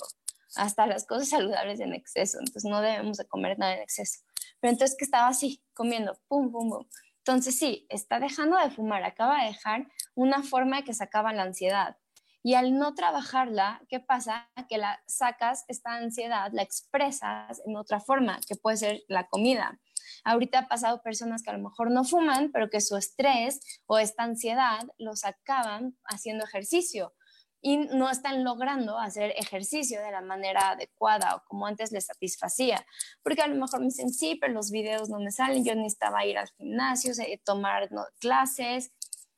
[0.55, 2.39] Hasta las cosas saludables en exceso.
[2.39, 4.21] Entonces no debemos de comer nada en exceso.
[4.59, 6.85] Pero entonces que estaba así, comiendo, pum, pum, pum.
[7.27, 11.41] Entonces sí, está dejando de fumar, acaba de dejar una forma de que sacaba la
[11.41, 11.97] ansiedad.
[12.43, 14.47] Y al no trabajarla, ¿qué pasa?
[14.69, 19.79] Que la sacas, esta ansiedad, la expresas en otra forma, que puede ser la comida.
[20.23, 23.97] Ahorita ha pasado personas que a lo mejor no fuman, pero que su estrés o
[23.97, 27.15] esta ansiedad los acaban haciendo ejercicio
[27.65, 32.85] y no están logrando hacer ejercicio de la manera adecuada o como antes les satisfacía.
[33.23, 36.23] Porque a lo mejor me dicen, sí, pero los videos no me salen, yo necesitaba
[36.27, 37.11] ir al gimnasio,
[37.43, 38.91] tomar clases.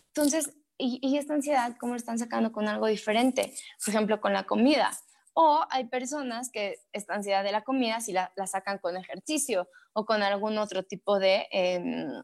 [0.07, 3.55] Entonces, y, y, esta ansiedad, ¿cómo lo están sacando con algo diferente?
[3.85, 4.91] Por ejemplo, con la comida.
[5.33, 10.05] O hay personas que esta ansiedad de la comida si la, sacan con ejercicio o
[10.05, 12.21] con algún otro tipo de, em,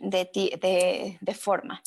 [0.00, 1.80] de, de, forma.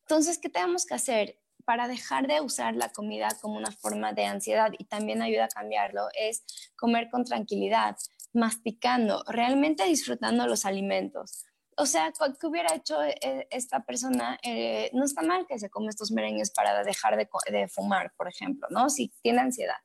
[0.00, 1.38] Entonces, ¿qué tenemos que hacer?
[1.64, 5.48] Para dejar de usar la comida como una forma de ansiedad y también ayuda a
[5.48, 6.44] cambiarlo es
[6.76, 7.96] comer con tranquilidad,
[8.32, 11.44] masticando, realmente disfrutando los alimentos.
[11.76, 14.38] O sea, ¿qué hubiera hecho eh, esta persona?
[14.42, 18.28] Eh, no está mal que se come estos merengues para dejar de, de, fumar, por
[18.28, 18.90] ejemplo, ¿no?
[18.90, 19.78] Si tiene ansiedad.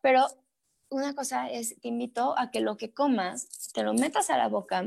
[0.00, 0.26] Pero
[0.90, 4.48] una cosa es, te invito a que lo que comas, te lo metas a la
[4.48, 4.84] boca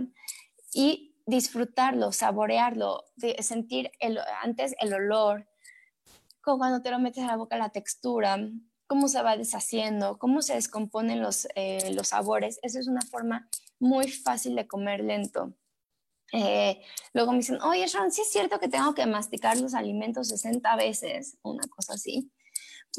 [0.74, 3.06] y disfrutarlo, saborearlo,
[3.40, 3.92] sentir
[4.44, 5.48] antes el olor,
[6.46, 8.38] como cuando te lo metes a la boca la textura,
[8.88, 12.60] cómo se va deshaciendo, cómo se descomponen los, eh, los sabores.
[12.62, 15.54] Esa es una forma muy fácil de comer lento.
[16.32, 16.82] Eh,
[17.14, 20.76] luego me dicen, oye, Sharon, ¿sí es cierto que tengo que masticar los alimentos 60
[20.76, 21.38] veces?
[21.44, 22.32] Una cosa así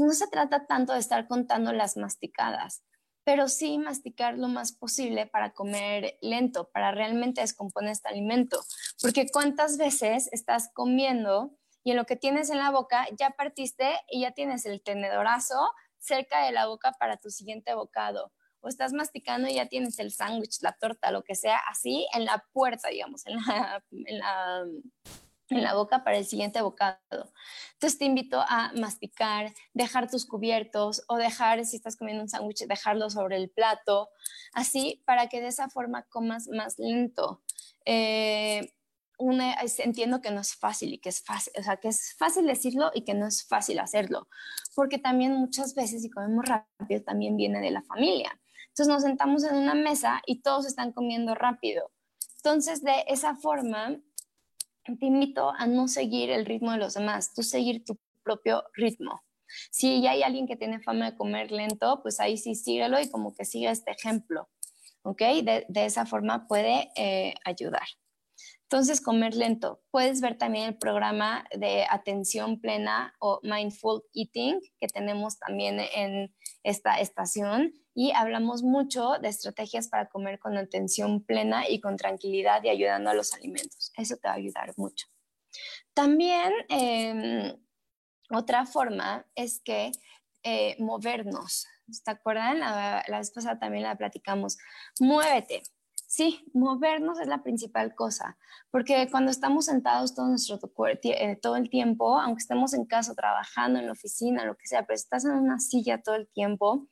[0.05, 2.83] no se trata tanto de estar contando las masticadas,
[3.25, 8.61] pero sí masticar lo más posible para comer lento, para realmente descomponer este alimento.
[9.01, 11.57] Porque cuántas veces estás comiendo
[11.87, 15.55] y en lo que tienes en la boca ya partiste y ya tienes el tenedorazo
[15.99, 18.33] cerca de la boca para tu siguiente bocado.
[18.61, 22.25] O estás masticando y ya tienes el sándwich, la torta, lo que sea, así en
[22.25, 23.23] la puerta, digamos,
[23.93, 24.67] en la
[25.49, 26.99] en la boca para el siguiente bocado.
[27.75, 32.67] Entonces te invito a masticar, dejar tus cubiertos o dejar, si estás comiendo un sándwich,
[32.67, 34.09] dejarlo sobre el plato,
[34.55, 37.43] así para que de esa forma comas más lento.
[37.85, 38.73] Eh,
[39.19, 42.91] entiendo que no es fácil y que es fácil, o sea, que es fácil decirlo
[42.95, 44.29] y que no es fácil hacerlo,
[44.75, 48.39] porque también muchas veces si comemos rápido también viene de la familia.
[48.69, 51.91] Entonces nos sentamos en una mesa y todos están comiendo rápido.
[52.37, 53.99] Entonces, de esa forma,
[54.85, 59.23] te invito a no seguir el ritmo de los demás, tú seguir tu propio ritmo.
[59.71, 63.11] Si ya hay alguien que tiene fama de comer lento, pues ahí sí síguelo y
[63.11, 64.49] como que siga este ejemplo,
[65.03, 65.23] ¿ok?
[65.43, 67.87] De, esa forma puede eh, ayudar.
[68.69, 69.81] Entonces, comer lento.
[69.93, 76.35] Puedes ver también el programa de atención plena o mindful eating que tenemos también en
[76.65, 82.63] esta estación y hablamos mucho de estrategias para comer con atención plena y con tranquilidad
[82.65, 83.93] y ayudando a los alimentos.
[83.97, 85.07] Eso te va a ayudar mucho.
[85.95, 87.57] También em,
[88.31, 89.93] otra forma es que
[90.43, 91.69] eh, movernos.
[92.05, 92.59] ¿Te acuerdan?
[92.59, 94.59] La, la vez pasada también la platicamos.
[94.99, 95.63] Muévete.
[96.17, 98.39] Sí, movernos es la principal cosa,
[98.71, 100.59] porque cuando estamos sentados todo, nuestro,
[101.03, 104.87] eh, todo el tiempo, aunque estemos en casa trabajando en la oficina, lo que sea,
[104.87, 106.89] pero estás en una silla todo el tiempo,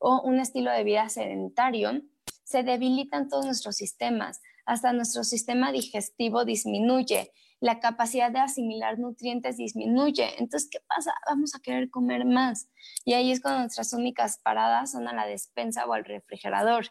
[0.00, 2.00] o un estilo de vida sedentario,
[2.44, 9.56] se debilitan todos nuestros sistemas, hasta nuestro sistema digestivo disminuye, la capacidad de asimilar nutrientes
[9.56, 10.28] disminuye.
[10.38, 11.12] Entonces, ¿qué pasa?
[11.28, 12.68] Vamos a querer comer más.
[13.04, 16.86] Y ahí es cuando nuestras únicas paradas son a la despensa o al refrigerador.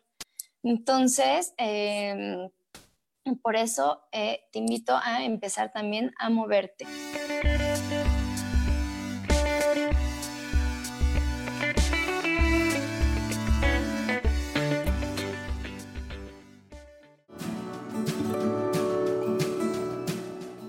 [0.64, 2.50] Entonces, eh,
[3.42, 6.86] por eso eh, te invito a empezar también a moverte.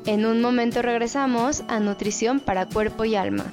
[0.07, 3.53] En un momento regresamos a Nutrición para Cuerpo y Alma.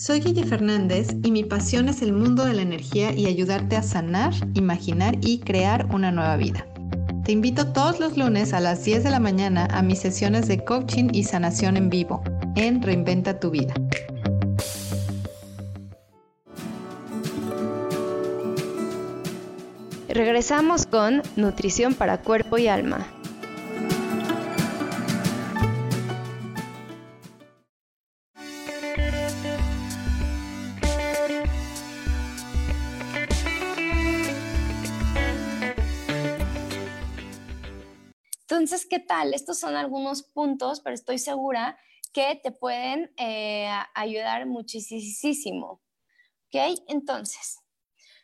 [0.00, 3.82] Soy Guille Fernández y mi pasión es el mundo de la energía y ayudarte a
[3.82, 6.66] sanar, imaginar y crear una nueva vida.
[7.22, 10.64] Te invito todos los lunes a las 10 de la mañana a mis sesiones de
[10.64, 12.22] coaching y sanación en vivo
[12.56, 13.74] en Reinventa tu vida.
[20.08, 23.06] Regresamos con Nutrición para Cuerpo y Alma.
[38.70, 39.34] Entonces, ¿qué tal?
[39.34, 41.76] Estos son algunos puntos, pero estoy segura
[42.12, 45.82] que te pueden eh, ayudar muchísimo.
[46.46, 46.78] ¿Ok?
[46.86, 47.58] Entonces,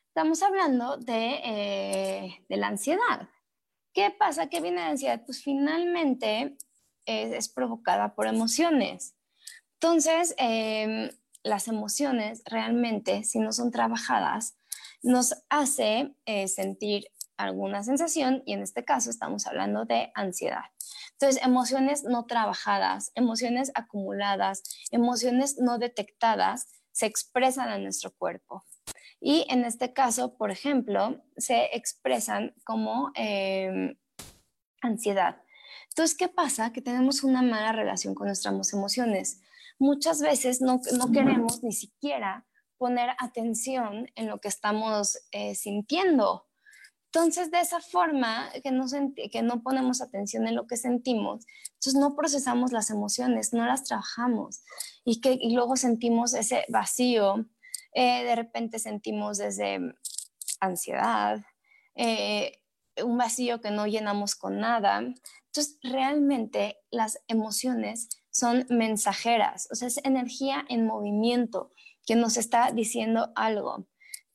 [0.06, 3.28] estamos hablando de, eh, la ansiedad.
[3.92, 4.48] ¿Qué pasa?
[4.48, 5.20] ¿Qué viene de ansiedad?
[5.26, 6.56] Pues finalmente
[7.06, 9.16] es, provocada por emociones.
[9.80, 11.10] Entonces, em,
[11.42, 14.56] las emociones realmente, si no son trabajadas,
[15.02, 20.64] nos hace eh, sentir alguna sensación y en este caso estamos hablando de ansiedad.
[21.12, 28.64] Entonces, emociones no trabajadas, emociones acumuladas, emociones no detectadas se expresan en nuestro cuerpo.
[29.20, 33.96] Y en este caso, por ejemplo, se expresan como em,
[34.82, 35.42] ansiedad.
[35.88, 36.72] Entonces, ¿qué pasa?
[36.72, 39.40] Que tenemos una mala relación con nuestras emociones.
[39.78, 40.80] Muchas veces no,
[41.12, 42.46] queremos ni siquiera
[42.78, 46.45] poner atención en lo que estamos eh, sintiendo
[47.06, 48.84] entonces, de esa forma que no,
[49.32, 53.84] que no ponemos atención en lo que sentimos, entonces no procesamos las emociones, no las
[53.84, 54.62] trabajamos
[55.04, 57.46] y, que, luego sentimos ese vacío,
[57.94, 59.80] eh, de repente sentimos desde
[60.60, 61.40] ansiedad,
[61.94, 62.60] eh,
[63.02, 64.98] un vacío que no llenamos con nada.
[64.98, 71.72] Entonces, realmente las emociones son mensajeras, o sea, es energía en movimiento
[72.04, 73.86] que nos está diciendo algo.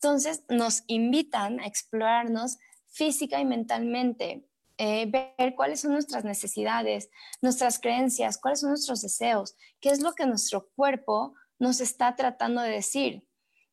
[0.03, 4.47] Entonces, nos invitan a explorarnos física y mentalmente,
[4.79, 10.13] eh, ver cuáles son nuestras necesidades, nuestras creencias, cuáles son nuestros deseos, qué es lo
[10.13, 13.27] que nuestro cuerpo nos está tratando de decir.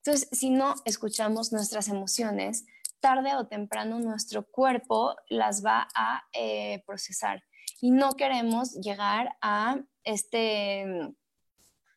[0.04, 2.66] Entonces, si no escuchamos nuestras emociones,
[3.00, 7.42] tarde o temprano nuestro cuerpo las va a eh, procesar
[7.80, 10.84] y no queremos llegar a este,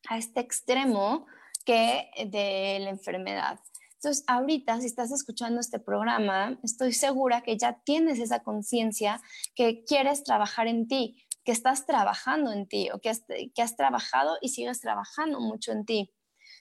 [0.07, 1.25] a este extremo
[1.65, 3.59] que de la enfermedad.
[4.03, 9.21] Entonces, ahorita, si estás escuchando este programa, estoy segura que ya tienes esa conciencia
[9.53, 14.49] que quieres trabajar en ti, que estás trabajando en ti o que has, trabajado y
[14.49, 16.11] sigues trabajando mucho en ti.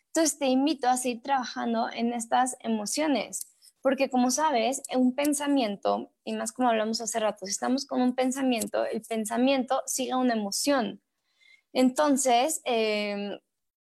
[0.08, 6.34] Entonces, te invito a seguir trabajando en estas emociones, porque como sabes, un pensamiento, y
[6.34, 11.00] más como hablamos hace rato, si estamos con un pensamiento, el pensamiento sigue una emoción.
[11.72, 13.40] Entonces, eh,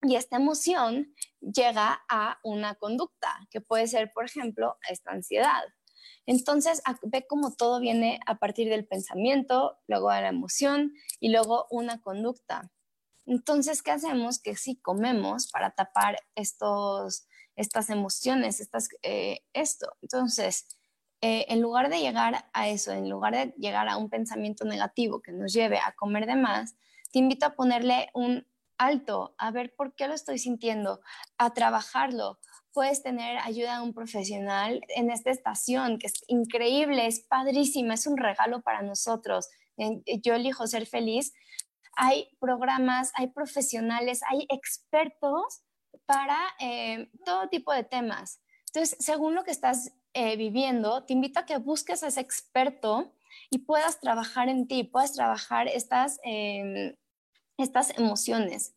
[0.03, 5.63] y esta emoción llega a una conducta, que puede ser, por ejemplo, esta ansiedad.
[6.25, 11.67] Entonces, ve cómo todo viene a partir del pensamiento, luego a la emoción y luego
[11.69, 12.71] una conducta.
[13.25, 14.39] Entonces, ¿qué hacemos?
[14.39, 19.93] Que sí comemos para tapar estos, estas emociones, estas, eh, esto.
[20.01, 20.67] Entonces,
[21.21, 25.21] eh, en lugar de llegar a eso, en lugar de llegar a un pensamiento negativo
[25.21, 26.75] que nos lleve a comer de más,
[27.11, 28.45] te invito a ponerle un
[28.77, 31.01] alto, a ver por qué lo estoy sintiendo,
[31.37, 32.39] a trabajarlo.
[32.71, 38.07] Puedes tener ayuda de un profesional en esta estación, que es increíble, es padrísima, es
[38.07, 39.49] un regalo para nosotros.
[40.23, 41.33] Yo elijo ser feliz.
[41.95, 45.63] Hay programas, hay profesionales, hay expertos
[46.05, 48.39] para eh, todo tipo de temas.
[48.73, 53.13] Entonces, según lo que estás eh, viviendo, te invito a que busques a ese experto
[53.49, 56.95] y puedas trabajar en ti, puedas trabajar estas, em,
[57.57, 58.75] estas emociones.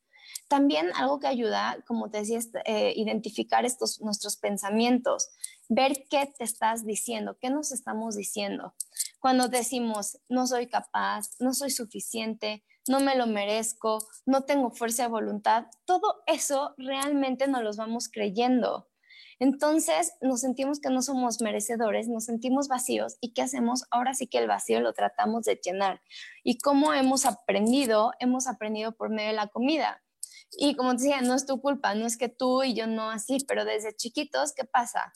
[0.48, 5.30] También algo que ayuda, como te decía, es eh, identificar estos nuestros pensamientos,
[5.68, 8.74] ver qué te estás diciendo, qué nos estamos diciendo.
[9.18, 15.04] Cuando decimos, no soy capaz, no soy suficiente, no me lo merezco, no tengo fuerza
[15.04, 18.88] de voluntad, todo eso realmente nos los vamos creyendo.
[19.38, 23.84] Entonces nos sentimos que no somos merecedores, nos sentimos vacíos y ¿qué hacemos?
[23.90, 26.00] Ahora sí que el vacío lo tratamos de llenar.
[26.42, 28.12] ¿Y cómo hemos aprendido?
[28.18, 30.02] Hemos aprendido por medio de la comida.
[30.52, 33.38] Y como decía, no es tu culpa, no es que tú y yo no así,
[33.46, 35.12] pero desde chiquitos, ¿qué pasa?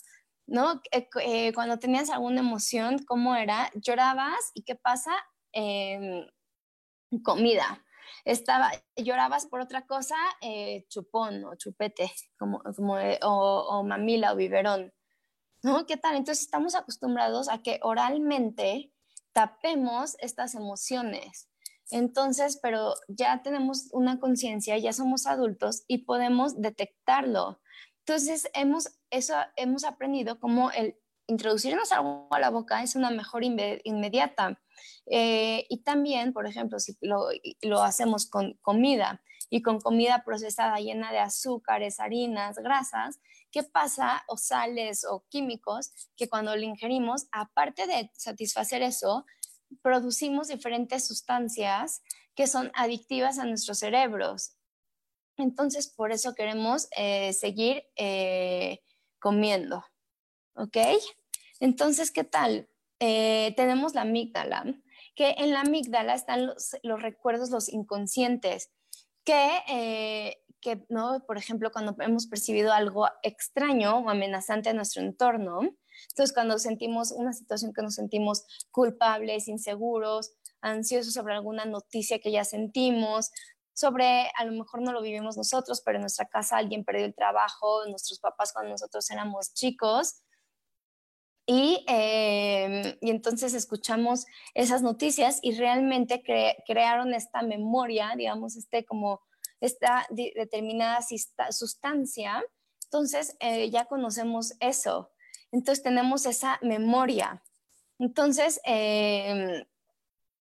[0.46, 0.82] ¿No?
[0.92, 3.70] Eh, eh, cuando tenías alguna emoción, ¿cómo era?
[3.74, 5.12] Llorabas y ¿qué pasa?
[5.52, 6.26] Em,
[7.22, 7.82] comida
[8.24, 14.92] estaba, llorabas por otra cosa, eh, chupón o chupete, como, como o, mamila o biberón.
[15.62, 15.86] ¿No?
[15.86, 16.16] ¿Qué tal?
[16.16, 18.92] Entonces estamos acostumbrados a que oralmente
[19.32, 21.48] tapemos estas emociones.
[21.90, 27.60] Entonces, pero ya tenemos una conciencia, ya somos adultos y podemos detectarlo.
[28.06, 30.96] Entonces, hemos, eso, hemos aprendido como el
[31.30, 34.60] introducirnos algo a la boca es una mejor inmediata.
[35.06, 37.28] Eh, y también, por ejemplo, si lo,
[37.62, 43.20] lo, hacemos con comida y con comida procesada llena de azúcares, harinas, grasas,
[43.50, 44.22] ¿qué pasa?
[44.28, 49.26] O sales o químicos que cuando lo ingerimos, aparte de satisfacer eso,
[49.82, 52.02] producimos diferentes sustancias
[52.34, 54.56] que son adictivas a nuestros cerebros.
[55.36, 58.80] Entonces, por eso queremos eh, seguir eh,
[59.18, 59.84] comiendo.
[60.54, 60.76] ¿Ok?
[61.60, 62.69] Entonces, ¿qué tal?
[63.00, 64.64] Eh, tenemos la amígdala,
[65.16, 68.70] que en la amígdala están los, recuerdos, los inconscientes,
[69.24, 71.24] que, eh, que, ¿no?
[71.26, 75.60] por ejemplo, cuando hemos percibido algo extraño o amenazante en nuestro entorno,
[76.10, 82.30] entonces cuando sentimos una situación que nos sentimos culpables, inseguros, ansiosos sobre alguna noticia que
[82.30, 83.30] ya sentimos,
[83.72, 87.14] sobre, a lo mejor no lo vivimos nosotros, pero en nuestra casa alguien perdió el
[87.14, 90.22] trabajo, nuestros papás cuando nosotros éramos chicos,
[91.46, 96.22] y, em, y, entonces escuchamos esas noticias y realmente
[96.66, 99.20] crearon esta memoria, digamos, este como
[99.60, 101.00] esta determinada
[101.50, 102.44] sustancia.
[102.84, 105.10] Entonces eh, ya conocemos eso.
[105.52, 107.42] Entonces tenemos esa memoria.
[107.98, 109.64] Entonces, em,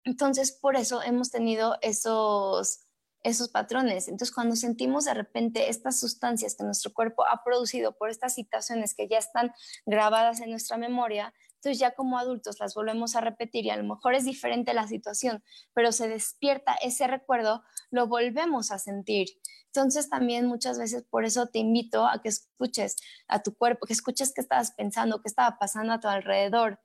[0.04, 2.88] entonces por eso hemos tenido esos,
[3.24, 4.08] esos patrones.
[4.08, 8.94] Entonces, cuando sentimos de repente estas sustancias que nuestro cuerpo ha producido por estas situaciones
[8.96, 9.52] que ya están
[9.86, 13.84] grabadas en nuestra memoria, entonces ya como adultos las volvemos a repetir y a lo
[13.84, 15.44] mejor es diferente la situación,
[15.74, 19.28] pero se despierta ese recuerdo, lo volvemos a sentir.
[19.66, 22.96] Entonces también muchas veces por eso te invito a que escuches
[23.28, 26.80] a tu cuerpo, que escuches qué estabas pensando, qué estaba pasando a tu alrededor,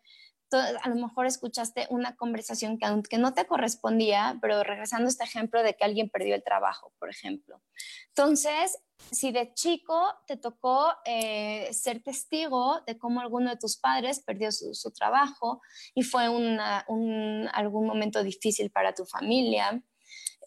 [0.53, 5.25] a lo mejor escuchaste una conversación que aunque no te correspondía, pero regresando a este
[5.25, 7.61] ejemplo de que alguien perdió el trabajo, por ejemplo.
[8.09, 8.79] Entonces,
[9.11, 14.53] si de chico te tocó eh, ser testigo de cómo alguno de tus padres perdió
[14.53, 15.61] su, trabajo
[15.95, 19.83] y fue un, algún momento difícil para tu familia,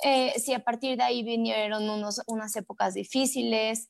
[0.04, 3.90] eh, si a partir de ahí vinieron unos, unas épocas difíciles,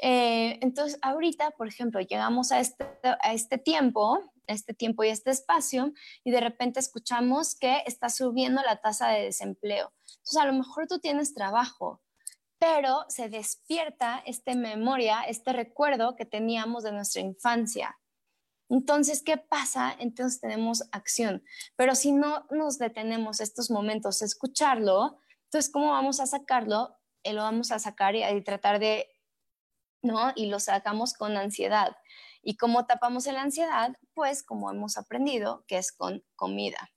[0.00, 5.30] eh, entonces, ahorita, por ejemplo, llegamos a este, a este tiempo este tiempo y este
[5.30, 5.92] espacio
[6.24, 9.92] y de repente escuchamos que está subiendo la tasa de desempleo.
[10.04, 12.02] Entonces, a lo mejor tú tienes trabajo,
[12.58, 17.98] pero se despierta esta memoria, este recuerdo que teníamos de nuestra infancia.
[18.68, 19.94] Entonces, ¿qué pasa?
[19.98, 21.44] Entonces tenemos acción.
[21.76, 26.96] Pero si no nos detenemos estos momentos a escucharlo, entonces, ¿cómo vamos a sacarlo?
[27.22, 29.06] Eh, lo vamos a sacar y, y tratar de,
[30.00, 30.32] ¿no?
[30.34, 31.96] Y lo sacamos con ansiedad.
[32.42, 33.96] ¿Y cómo tapamos la ansiedad?
[34.14, 36.90] Pues como hemos aprendido, que es con comida.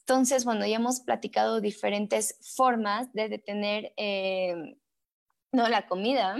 [0.00, 4.76] Entonces, bueno, ya hemos platicado diferentes formas de detener eh,
[5.52, 5.68] ¿no?
[5.68, 6.36] la comida.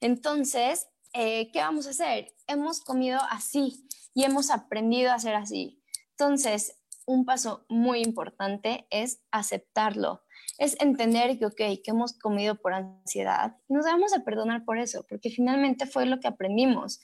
[0.00, 2.32] Entonces, eh, ¿qué vamos a hacer?
[2.46, 5.82] Hemos comido así y hemos aprendido a hacer así.
[6.10, 10.22] Entonces, un paso muy importante es aceptarlo.
[10.62, 15.04] Es entender que, ok, que hemos comido por ansiedad, nos debemos de perdonar por eso,
[15.08, 17.00] porque finalmente fue lo que aprendimos.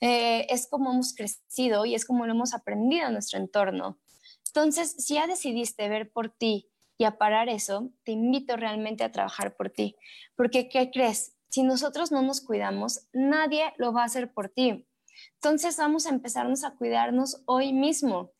[0.00, 3.98] Eh, es como hemos crecido y es como lo hemos aprendido en nuestro entorno.
[4.46, 9.12] Entonces, si ya decidiste ver por ti y a parar eso, te invito realmente a
[9.12, 9.94] trabajar por ti,
[10.34, 11.36] porque ¿qué crees?
[11.50, 14.86] Si nosotros no nos cuidamos, nadie lo va a hacer por ti.
[15.34, 18.32] Entonces vamos a empezarnos a cuidarnos hoy mismo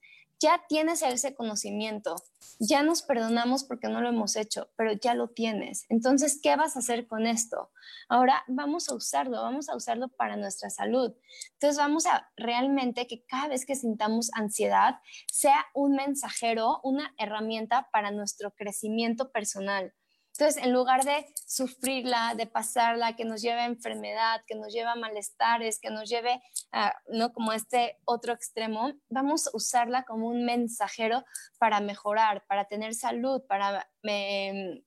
[0.43, 2.16] ya tienes ese conocimiento,
[2.59, 5.86] ya nos perdonamos porque no lo hemos hecho, pero ya lo tienes.
[5.88, 7.70] Entonces, ¿qué vas a hacer con esto?
[8.09, 11.14] Ahora vamos a usarlo, vamos a usarlo para nuestra salud.
[11.53, 14.97] Entonces, vamos a realmente que cada vez que sintamos ansiedad
[15.30, 19.95] sea un mensajero, una herramienta para nuestro crecimiento personal.
[20.43, 24.88] Entonces, en lugar de sufrirla, de pasarla, que nos lleve a enfermedad, que nos lleve
[24.88, 27.32] a malestares, que nos lleve a, ¿no?
[27.32, 31.24] Como este otro extremo, vamos a usarla como un mensajero
[31.59, 34.82] para mejorar, para tener salud, para, em,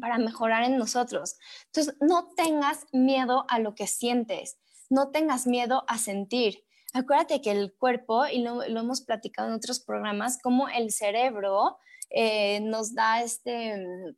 [0.00, 1.36] para mejorar en nosotros.
[1.66, 4.58] Entonces, no tengas miedo a lo que sientes,
[4.90, 6.64] no tengas miedo a sentir.
[6.92, 11.78] Acuérdate que el cuerpo, y lo, hemos platicado en otros programas, como el cerebro
[12.10, 14.16] eh, nos da este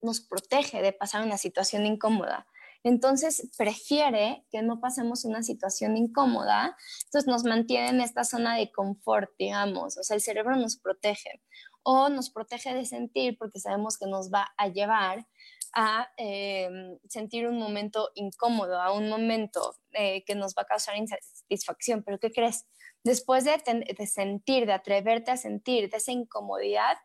[0.00, 2.46] nos protege de pasar una situación incómoda.
[2.84, 8.72] Entonces, prefiere que no pasemos una situación incómoda, entonces nos mantiene en esta zona de
[8.72, 11.40] confort, digamos, o sea, el cerebro nos protege
[11.84, 15.26] o nos protege de sentir porque sabemos que nos va a llevar
[15.74, 20.96] a em, sentir un momento incómodo, a un momento eh, que nos va a causar
[20.96, 22.02] insatisfacción.
[22.02, 22.66] Pero ¿qué crees?
[23.04, 23.56] Después de,
[23.98, 26.98] de sentir, de atreverte a sentir, de esa incomodidad,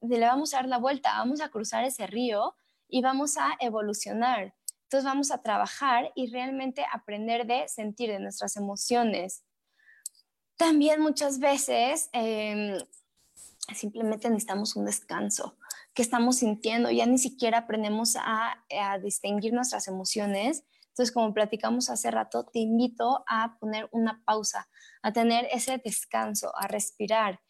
[0.00, 2.54] le vamos a dar la vuelta, vamos a cruzar ese río
[2.88, 4.54] y vamos a evolucionar.
[4.84, 9.42] Entonces vamos a trabajar y realmente aprender de sentir de nuestras emociones.
[10.56, 12.78] También muchas veces em,
[13.74, 15.56] simplemente necesitamos un descanso.
[15.92, 16.90] que estamos sintiendo?
[16.90, 18.62] Ya ni siquiera aprendemos a,
[19.02, 20.62] distinguir nuestras emociones.
[20.88, 24.68] Entonces, como platicamos hace rato, te invito a poner una pausa,
[25.02, 27.40] a tener ese descanso, a respirar,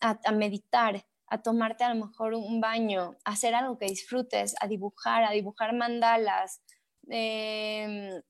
[0.00, 4.66] a meditar, a tomarte a lo mejor un baño, a hacer algo que disfrutes, a
[4.66, 6.60] dibujar, a dibujar mandalas.
[7.08, 8.20] Em,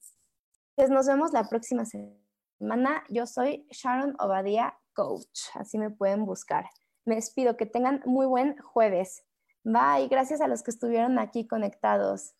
[0.76, 3.03] pues nos vemos la próxima semana.
[3.09, 6.66] Yo soy Sharon Obadía Coach, así me pueden buscar.
[7.05, 9.24] Me despido, que tengan muy buen jueves.
[9.64, 12.36] Bye, gracias a los que estuvieron aquí conectados.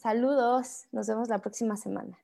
[0.00, 2.23] Saludos, nos vemos la próxima semana.